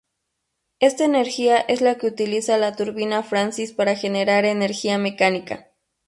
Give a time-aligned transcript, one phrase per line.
[0.79, 5.69] Esta energía es la que utiliza la turbina Francis para generar energía mecánica.